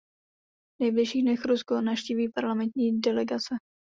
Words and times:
V 0.79 0.83
nejbližších 0.83 1.21
dnech 1.23 1.45
Rusko 1.45 1.81
navštíví 1.81 2.29
parlamentní 2.29 3.01
delegace. 3.01 3.55